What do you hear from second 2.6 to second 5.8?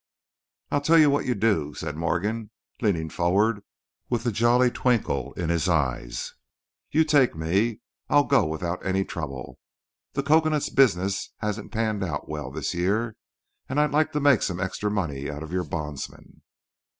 leaning forward with a jolly twinkle in his